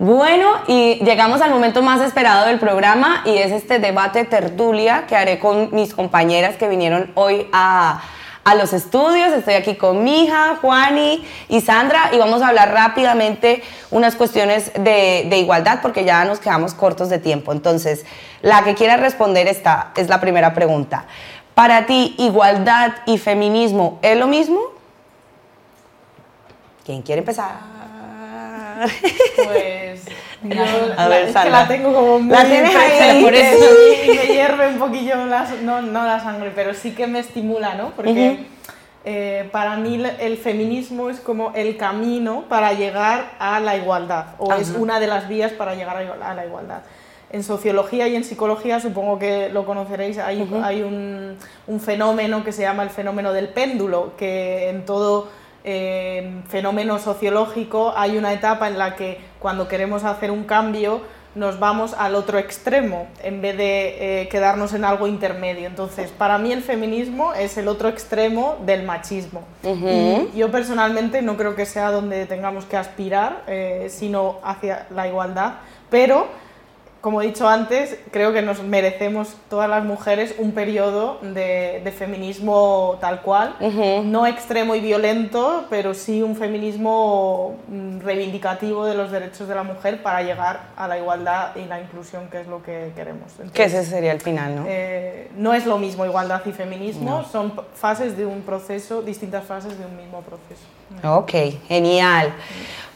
[0.00, 5.14] Bueno, y llegamos al momento más esperado del programa y es este debate tertulia que
[5.14, 8.02] haré con mis compañeras que vinieron hoy a,
[8.42, 9.32] a los estudios.
[9.32, 13.62] Estoy aquí con mi hija, Juani y Sandra y vamos a hablar rápidamente
[13.92, 17.52] unas cuestiones de, de igualdad porque ya nos quedamos cortos de tiempo.
[17.52, 18.04] Entonces,
[18.42, 21.06] la que quiera responder esta es la primera pregunta.
[21.54, 24.58] Para ti, igualdad y feminismo es lo mismo?
[26.84, 27.83] ¿Quién quiere empezar?
[29.44, 30.04] Pues
[30.42, 30.62] yo
[30.96, 33.22] A la, ver, es que la tengo como muy La tienes ahí.
[33.22, 33.64] por eso
[34.04, 37.74] y me hierve un poquillo la, no, no la sangre, pero sí que me estimula,
[37.74, 37.90] ¿no?
[37.90, 38.46] Porque
[39.04, 44.52] eh, para mí el- feminismo es como el camino para llegar a la igualdad o
[44.54, 46.80] es una de las vías para llegar a la igualdad.
[47.30, 51.36] En sociología y en psicología, supongo que lo conoceréis, hay, hay un,
[51.66, 55.28] un fenómeno que se llama el fenómeno del péndulo, que en todo
[55.64, 61.00] eh, fenómeno sociológico hay una etapa en la que cuando queremos hacer un cambio
[61.34, 65.66] nos vamos al otro extremo en vez de eh, quedarnos en algo intermedio.
[65.66, 69.42] Entonces, para mí el feminismo es el otro extremo del machismo.
[69.64, 75.08] Y yo personalmente no creo que sea donde tengamos que aspirar, eh, sino hacia la
[75.08, 75.54] igualdad,
[75.90, 76.28] pero
[77.04, 81.92] como he dicho antes, creo que nos merecemos todas las mujeres un periodo de, de
[81.92, 83.56] feminismo tal cual,
[84.06, 89.64] no extremo y violento, pero sí un feminismo mm, reivindicativo de los derechos de la
[89.64, 93.32] mujer para llegar a la igualdad y la inclusión, que es lo que queremos.
[93.52, 94.64] Que ese sería el final, ¿no?
[94.66, 99.78] eh, no es lo mismo igualdad y feminismo, son fases de un proceso, distintas fases
[99.78, 100.62] de un mismo proceso.
[101.06, 102.32] Ok, genial.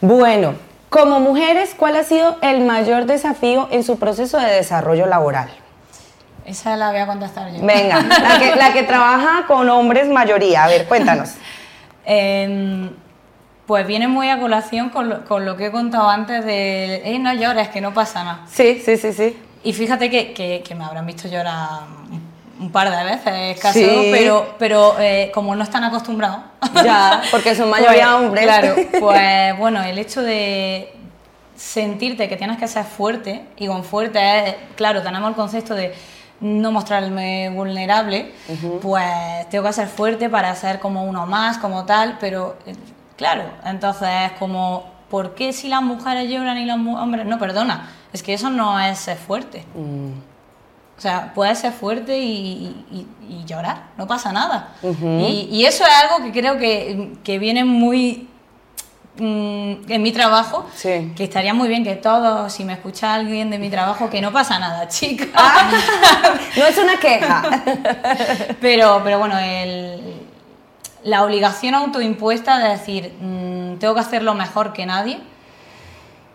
[0.01, 0.55] Bueno,
[0.89, 5.49] como mujeres, ¿cuál ha sido el mayor desafío en su proceso de desarrollo laboral?
[6.45, 7.63] Esa la voy a contestar yo.
[7.63, 10.63] Venga, la que, la que trabaja con hombres mayoría.
[10.63, 11.31] A ver, cuéntanos.
[12.11, 12.89] Em,
[13.67, 17.19] pues viene muy a colación con lo, con lo que he contado antes de, "Ey,
[17.19, 18.39] no llores, que no pasa nada.
[18.51, 19.37] Sí, sí, sí, sí.
[19.63, 21.81] Y fíjate que, que- que me habrán visto llorar
[22.59, 24.09] un- par de veces, casi, Sí.
[24.11, 26.39] pero, pero eh, como no están acostumbrados.
[26.83, 28.45] Ya, porque son mayoría pues, hombres.
[28.45, 30.93] Claro, pues bueno, el hecho de
[31.55, 34.19] sentirte que tienes que ser fuerte, y con fuerte
[34.49, 35.93] es, claro, tenemos el concepto de
[36.41, 38.31] no mostrarme vulnerable,
[38.81, 42.73] pues tengo que ser fuerte para ser como uno más, como tal, pero eh,
[43.17, 47.37] claro, entonces es como, ¿por qué si las mujeres lloran y los hombres no?
[47.39, 49.65] Perdona, es que eso no es ser fuerte.
[50.99, 54.73] O sea, puedes ser fuerte y, y- y llorar, no pasa nada.
[54.83, 58.27] y, y eso es algo que creo que, que viene muy
[59.17, 61.13] mm, en mi trabajo, Sí.
[61.15, 64.33] que estaría muy bien que todos, si me escucha alguien de mi trabajo, que no
[64.33, 65.25] pasa nada, chica.
[65.33, 65.71] Ah.
[66.57, 67.43] No es una queja.
[68.59, 70.15] Pero, pero bueno, el-
[71.03, 75.17] la obligación autoimpuesta de decir, mm, tengo que hacerlo mejor que nadie,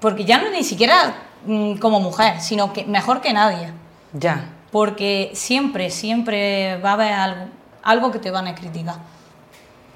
[0.01, 1.15] porque ya no ni siquiera
[1.45, 3.73] mm, como mujer, sino que mejor que nadie.
[4.15, 4.47] Ya.
[4.75, 7.45] Porque siempre, siempre va a haber algo,
[7.85, 8.97] algo que te van a criticar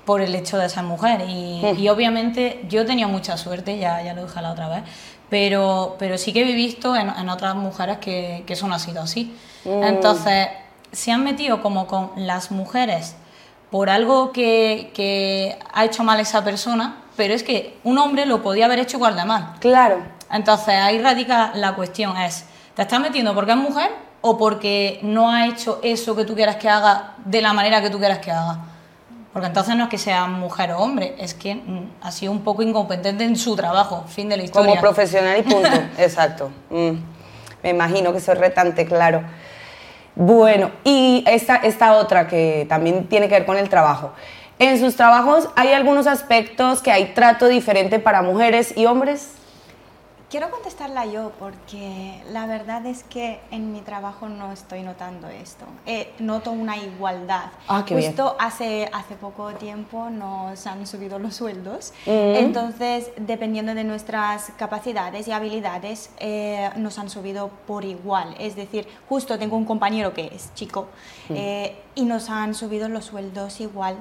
[0.05, 1.23] por el hecho de ser mujer.
[1.29, 4.85] Y, y obviamente yo tenido mucha suerte, ya, ya lo dije la otra vez,
[5.29, 8.79] pero, pero sí que he visto en, en otras mujeres que, que eso no ha
[8.79, 9.37] sido así.
[9.65, 10.47] Entonces,
[10.93, 13.17] se han metido como con las mujeres
[13.73, 18.45] por algo que, que ha hecho mal esa persona, pero es que un hombre lo
[18.45, 19.55] podía haber hecho igual de mal.
[19.59, 20.05] Claro.
[20.31, 22.45] Entonces ahí radica la cuestión, es,
[22.77, 26.57] ¿te estás metiendo porque es mujer o porque no ha hecho eso que tú quieras
[26.57, 28.59] que haga de la manera que tú quieras que haga?
[29.33, 32.43] Porque entonces no es que sea mujer o hombre, es que mm, ha sido un
[32.43, 34.71] poco incompetente en su trabajo, fin de la historia.
[34.71, 35.69] Como profesional y punto.
[35.99, 36.51] Exacto.
[36.71, 36.93] Mm.
[37.63, 39.23] Me imagino que soy retante, claro.
[40.15, 44.13] Bueno, y esta, esta otra que también tiene que ver con el trabajo.
[44.59, 49.35] En sus trabajos hay algunos aspectos que hay trato diferente para mujeres y hombres.
[50.31, 55.65] Quiero contestarla yo porque la verdad es que en mi trabajo no estoy notando esto.
[55.87, 57.47] Eh, noto una igualdad.
[57.67, 58.11] Ah, qué bien.
[58.11, 61.95] Justo hace, hace poco tiempo nos han subido los sueldos.
[62.05, 62.11] Mm.
[62.11, 68.35] Entonces, dependiendo de nuestras capacidades y habilidades, eh, nos han subido por igual.
[68.39, 70.89] Es decir, justo tengo un compañero que es chico
[71.31, 71.35] Mm.
[71.37, 73.97] eh, y nos han subido los sueldos igual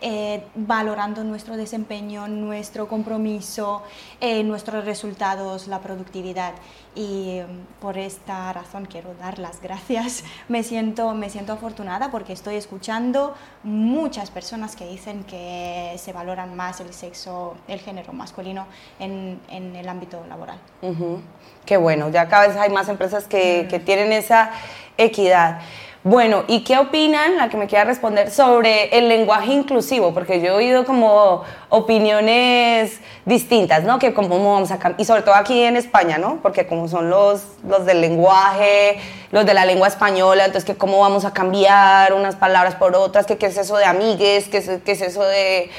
[0.00, 3.82] eh, valorando nuestro desempeño, nuestro compromiso,
[4.20, 6.52] eh, nuestros resultados, la productividad.
[6.94, 10.24] Y mm, por esta razón quiero dar las gracias.
[10.48, 16.54] Me siento, me siento afortunada porque estoy escuchando muchas personas que dicen que se valoran
[16.54, 18.66] más el sexo, el género masculino
[18.98, 20.58] en, en el ámbito laboral.
[20.82, 21.20] Ujú.
[21.64, 24.50] Qué bueno, ya cada vez hay más empresas que, que tienen esa
[24.98, 25.60] equidad.
[26.06, 30.12] Bueno, ¿y qué opinan, la que me quiera responder, sobre el lenguaje inclusivo?
[30.12, 33.98] Porque yo he oído como opiniones distintas, ¿no?
[33.98, 36.40] Que cómo vamos a y sobre todo aquí en España, ¿no?
[36.42, 38.98] Porque como son los, los del lenguaje,
[39.30, 43.24] los de la lengua española, entonces que cómo vamos a cambiar unas palabras por otras,
[43.24, 45.70] que qué es eso de amigues, qué es, qué es eso de...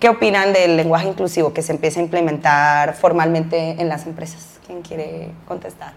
[0.00, 4.58] ¿Qué opinan del lenguaje inclusivo que se empieza a implementar formalmente en las empresas?
[4.66, 5.92] ¿Quién quiere contestar?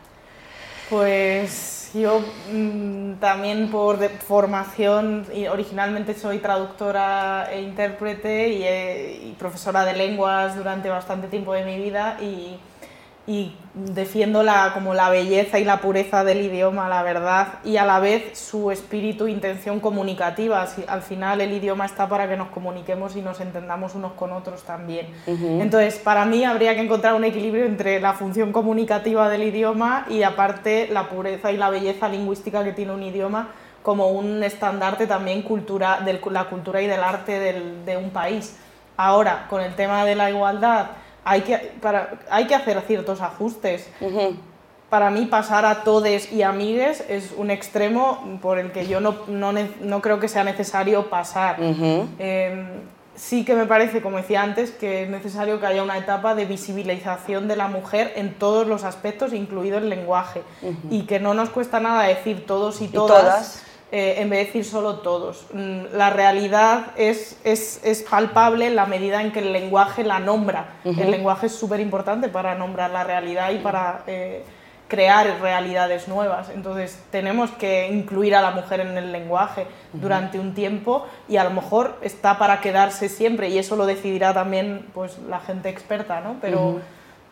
[0.90, 9.32] Pues yo mm, también por de- formación, originalmente soy traductora e intérprete y, eh, y
[9.34, 12.58] profesora de lenguas durante bastante tiempo de mi vida y,
[13.26, 17.86] y defiendo la, como la belleza y la pureza del idioma, la verdad, y a
[17.86, 20.68] la vez su espíritu e intención comunicativa.
[20.88, 24.64] Al final el idioma está para que nos comuniquemos y nos entendamos unos con otros
[24.64, 25.08] también.
[25.62, 30.24] Entonces, para mí habría que encontrar un equilibrio entre la función comunicativa del idioma y
[30.24, 33.52] aparte la pureza y la belleza lingüística que tiene un idioma
[33.84, 38.58] como un estandarte también cultura, de la cultura y del arte del- de un país.
[38.98, 40.88] Ahora, con el tema de la igualdad,
[41.26, 43.90] hay que, para, hay que hacer ciertos ajustes.
[44.90, 49.16] Para mí pasar a todes y amigues es un extremo por el que yo no,
[49.28, 51.58] no, no creo que sea necesario pasar.
[51.60, 52.66] Eh,
[53.16, 56.46] sí que me parece, como decía antes, que es necesario que haya una etapa de
[56.46, 60.44] visibilización de la mujer en todos los aspectos, incluido el lenguaje,
[60.90, 63.64] y que no nos cuesta nada decir todos y todas, todas.
[63.96, 65.46] Eh, en vez de decir solo todos.
[65.54, 70.18] Mm, La realidad es, es, es palpable en la medida en que el lenguaje la
[70.20, 70.66] nombra.
[70.84, 74.44] El lenguaje es súper importante para nombrar la realidad y para eh,
[74.88, 76.50] crear realidades nuevas.
[76.50, 81.44] Entonces tenemos que incluir a la mujer en el lenguaje durante un tiempo y a
[81.44, 86.20] lo mejor está para quedarse siempre y eso lo decidirá también pues, la gente experta,
[86.22, 86.38] ¿no?
[86.42, 86.80] Pero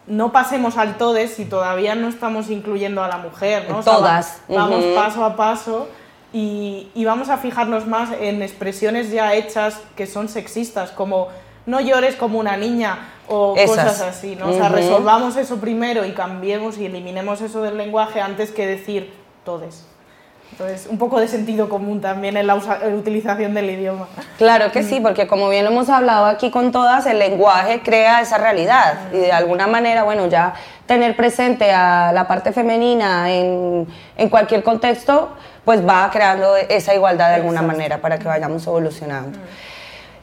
[0.07, 3.79] no pasemos al todes si todavía no estamos incluyendo a la mujer, ¿no?
[3.79, 4.41] O sea, va- Todas.
[4.47, 5.87] vamos paso a paso
[6.33, 11.27] y, y vamos a fijarnos más en expresiones ya hechas que son sexistas, como
[11.65, 13.77] no llores como una niña o Esas.
[13.85, 14.49] cosas así, ¿no?
[14.49, 19.13] O sea, resolvamos eso primero y cambiemos y eliminemos eso del lenguaje antes que decir
[19.45, 19.85] todes.
[20.51, 24.07] Entonces, un poco de sentido común también en la, usa- en la utilización del idioma.
[24.37, 28.19] Claro que sí, porque como bien lo hemos hablado aquí con todas, el lenguaje crea
[28.19, 30.53] esa realidad y de alguna manera, bueno, ya
[30.87, 33.87] tener presente a la parte femenina en,
[34.17, 35.29] en cualquier contexto,
[35.65, 37.77] pues va creando esa igualdad de alguna Exacto.
[37.77, 39.37] manera para que vayamos evolucionando.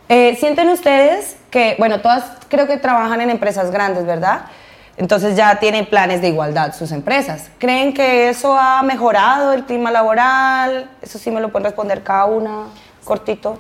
[0.08, 4.46] Eh, ¿Sienten ustedes que, bueno, todas creo que trabajan en empresas grandes, ¿verdad?
[4.96, 7.50] Entonces ya tienen planes de igualdad sus empresas.
[7.58, 10.90] ¿Creen que eso ha mejorado el clima laboral?
[11.00, 12.64] Eso sí me lo pueden responder cada una,
[13.04, 13.58] cortito.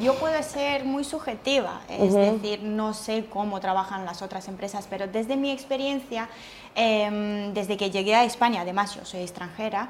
[0.00, 5.08] Yo puedo ser muy subjetiva, es decir, no sé cómo trabajan las otras empresas, pero
[5.08, 6.28] desde mi experiencia,
[6.74, 9.88] em, desde que llegué a España, además yo soy extranjera,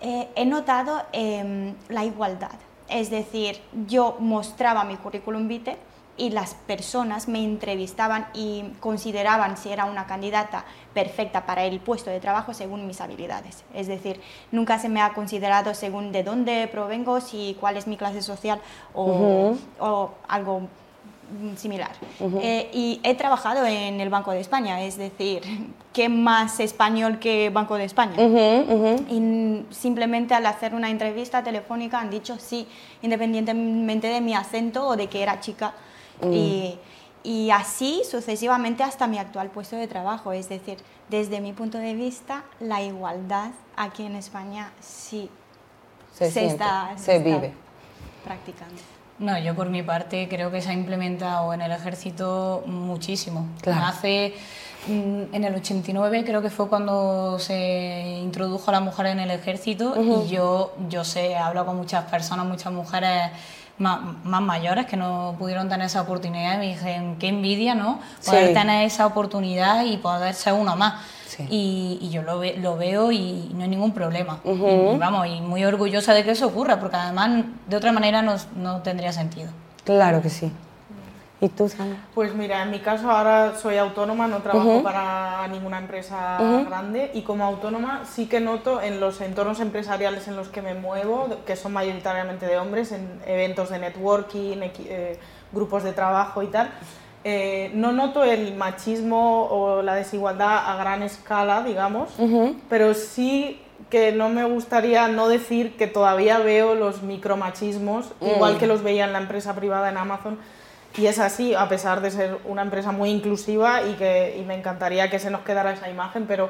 [0.00, 2.58] eh, he notado em, la igualdad.
[2.88, 5.76] Es decir, yo mostraba mi currículum vitae
[6.18, 10.64] y las personas me entrevistaban y consideraban si era una candidata
[10.94, 13.64] perfecta para el puesto de trabajo según mis habilidades.
[13.74, 14.20] Es decir,
[14.50, 18.60] nunca se me ha considerado según de dónde provengo, si cuál es mi clase social
[18.94, 20.68] o, o algo
[21.30, 21.90] mm, similar.
[22.40, 25.42] Eh, y he trabajado en el Banco de España, es decir,
[25.92, 28.14] ¿qué más español que Banco de España?
[28.16, 29.04] Ujú, ujú.
[29.08, 32.66] Y n- simplemente al hacer una entrevista telefónica han dicho sí,
[33.02, 35.74] independientemente de mi acento o de que era chica.
[36.32, 36.78] Y,
[37.24, 40.32] y así sucesivamente hasta mi actual puesto de trabajo.
[40.32, 40.78] Es decir,
[41.10, 45.28] desde mi punto de vista, la igualdad aquí en España sí
[46.12, 47.52] Se siente, está, se está vive.
[48.24, 48.80] practicando.
[49.18, 53.46] No, yo por mi parte creo que se ha implementado en el ejército muchísimo.
[53.62, 53.86] Claro.
[53.86, 54.34] Hace
[54.88, 59.94] mm, en el 89 creo que fue cuando se introdujo la mujer en el ejército
[60.00, 63.30] y yo yo sé, he hablado con muchas personas, muchas mujeres
[63.78, 68.00] más, más mayores que no pudieron tener esa oportunidad y me dicen qué envidia, ¿no?
[68.24, 68.54] Poder Sí.
[68.54, 70.94] tener esa oportunidad y poder ser uno más.
[71.26, 71.46] Sí.
[71.50, 74.38] Y, y yo lo, ve- lo veo y no hay ningún problema.
[74.94, 78.36] y, vamos, y muy orgullosa de que eso ocurra, porque además de otra manera no,
[78.56, 79.50] no tendría sentido.
[79.84, 80.52] Claro que sí.
[81.38, 81.98] ¿Y tú, Sandra?
[82.14, 87.22] Pues mira, en mi caso ahora soy autónoma, no trabajo para ninguna empresa grande y
[87.22, 91.54] como autónoma sí que noto en los entornos empresariales en los que me muevo, que
[91.56, 95.18] son mayoritariamente de hombres, en eventos de networking, equi- eh,
[95.52, 96.70] grupos de trabajo y tal,
[97.28, 102.10] eh, no noto el machismo o la desigualdad a gran escala, digamos,
[102.70, 108.68] pero sí que no me gustaría no decir que todavía veo los micromachismos, igual que
[108.68, 110.38] los veía en la empresa privada en Amazon,
[110.96, 114.54] y es así, a pesar de ser una empresa muy inclusiva y que y me
[114.54, 116.48] encantaría que se nos quedara esa imagen, pero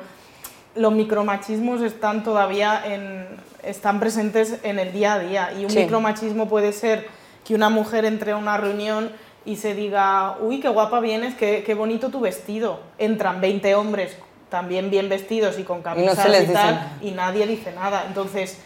[0.74, 3.26] los micromachismos están todavía en,
[3.62, 7.08] están presentes en el día a día y un micromachismo puede ser
[7.46, 9.10] que una mujer entre a una reunión
[9.46, 12.80] y se diga, uy, qué guapa vienes, qué, qué bonito tu vestido.
[12.98, 14.16] Entran 20 hombres
[14.48, 18.04] también bien vestidos y con camisas y, tal, y nadie dice nada.
[18.06, 18.58] Entonces,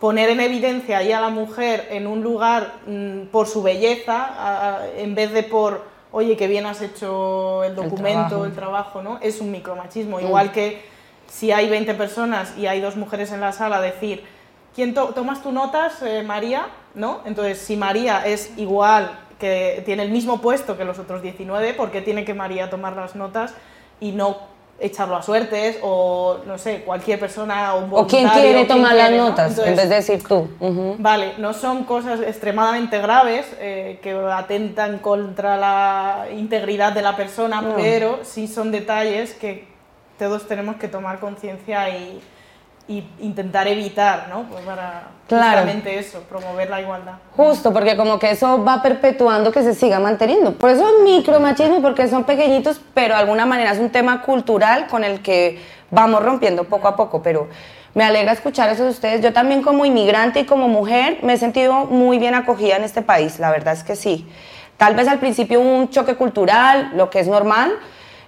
[0.00, 5.14] poner en evidencia ahí a la mujer en un lugar mm, por su belleza, en
[5.14, 9.18] vez de por, oye, qué bien has hecho el documento, el trabajo, ¿no?
[9.20, 10.18] Es un micromachismo.
[10.18, 10.24] Mm.
[10.24, 10.82] Igual que
[11.28, 14.24] si hay 20 personas y hay dos mujeres en la sala, decir,
[14.74, 16.66] ¿quién tomas tus notas, eh, María?
[16.94, 17.20] ¿No?
[17.26, 21.90] Entonces, si María es igual, que tiene el mismo puesto que los otros 19, ¿por
[21.90, 23.54] qué tiene que María tomar las notas
[24.00, 28.64] y no echarlo a suertes o no sé, cualquier persona o un O quién quiere
[28.64, 30.48] tomar las notas en vez de decir tú.
[30.98, 37.74] Vale, no son cosas extremadamente graves eh, que atentan contra la integridad de la persona,
[37.76, 39.66] pero sí son detalles que
[40.18, 42.20] todos tenemos que tomar conciencia y,
[42.88, 44.44] y intentar evitar, ¿no?
[44.44, 47.14] Pues para justamente eso, promover la igualdad.
[47.36, 50.54] Justo, porque como que eso va perpetuando que se siga manteniendo.
[50.54, 54.86] Por eso es micromachismo, porque son pequeñitos, pero de alguna manera es un tema cultural
[54.86, 57.48] con el que vamos rompiendo poco a poco, pero
[57.94, 59.20] me alegra escuchar eso de ustedes.
[59.20, 63.02] Yo también como inmigrante y como mujer me he sentido muy bien acogida en este
[63.02, 64.26] país, la verdad es que sí.
[64.78, 67.72] Tal vez al principio hubo un choque cultural, lo que es normal,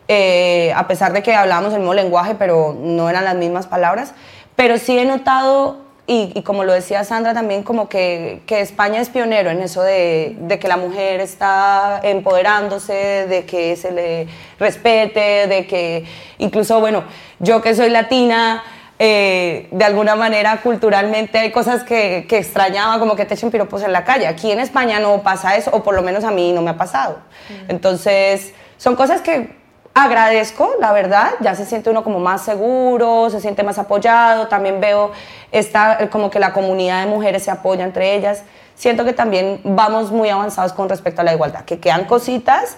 [0.09, 4.13] eh, a pesar de que hablábamos el mismo lenguaje, pero no eran las mismas palabras.
[4.61, 9.09] Pero sí he notado, y, como lo decía Sandra también, como que, que España es
[9.09, 15.47] pionero en eso de, de, que la mujer está empoderándose, de que se le respete,
[15.47, 16.05] de que
[16.37, 17.05] incluso, bueno,
[17.39, 18.63] yo que soy latina,
[18.99, 23.83] eh, de alguna manera culturalmente hay cosas que, que, extrañaba, como que te echen piropos
[23.83, 24.27] en la calle.
[24.27, 26.77] Aquí en España no pasa eso, o por lo menos a mí no me ha
[26.77, 27.17] pasado.
[27.49, 27.71] Mm.
[27.71, 29.60] Entonces, son cosas que
[29.95, 34.81] agradezco, la verdad, ya se siente uno como más seguro, se siente más apoyado, también
[34.81, 35.13] veo
[35.53, 38.43] esta, como que la comunidad de mujeres se apoya entre ellas.
[38.75, 42.77] Siento que también vamos muy avanzados con respecto a la igualdad, que quedan cositas,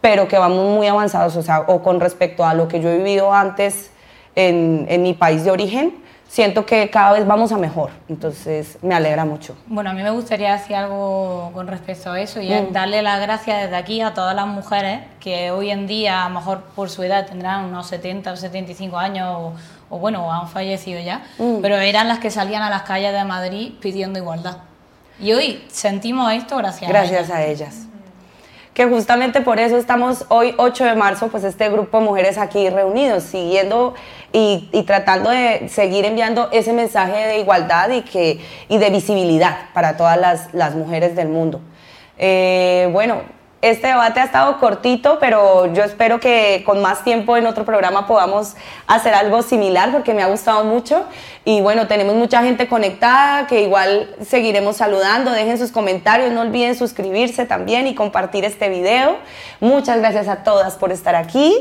[0.00, 2.96] pero que vamos muy avanzados, o sea, o con respecto a lo que yo he
[2.96, 3.90] vivido antes
[4.34, 6.01] en, en mi país de origen,
[6.32, 7.90] siento que cada vez vamos a mejor.
[8.08, 9.54] Entonces me alegra mucho.
[9.66, 12.72] Bueno, a mí me gustaría decir algo con respecto a eso y es mm.
[12.72, 16.36] darle las gracias desde aquí a todas las mujeres que hoy en día, a lo
[16.36, 19.52] mejor por su edad, tendrán unos 70 o 75 años
[19.90, 21.58] o, bueno, han fallecido ya, mm.
[21.60, 24.56] pero eran las que salían a las calles de Madrid pidiendo igualdad.
[25.20, 27.68] Y hoy sentimos esto gracias, gracias a ellas.
[27.68, 27.91] A ellas
[28.74, 32.70] que justamente por eso estamos hoy 8 de marzo, pues este grupo de mujeres aquí
[32.70, 33.94] reunidos, siguiendo
[34.32, 39.96] y, tratando de seguir enviando ese mensaje de igualdad y, que, y de visibilidad para
[39.96, 41.60] todas las, las mujeres del mundo.
[42.16, 43.22] Eh, bueno,
[43.62, 48.08] este debate ha estado cortito, pero yo espero que con más tiempo en otro programa
[48.08, 48.56] podamos
[48.88, 51.04] hacer algo similar porque me ha gustado mucho.
[51.44, 55.30] Y bueno, tenemos mucha gente conectada que igual seguiremos saludando.
[55.30, 59.16] Dejen sus comentarios, no olviden suscribirse también y compartir este video.
[59.60, 61.54] Muchas gracias a todas por estar aquí.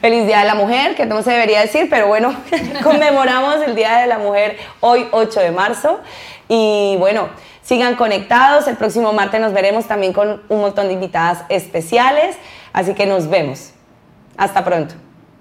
[0.00, 2.34] Feliz Día de la Mujer, que no se debería decir, pero bueno,
[2.82, 6.00] conmemoramos el Día de la Mujer hoy 8 de marzo.
[6.48, 7.28] Y bueno,
[7.62, 12.36] Sigan conectados, el próximo martes nos veremos también con un montón de invitadas especiales,
[12.72, 13.72] así que nos vemos.
[14.36, 14.94] Hasta pronto.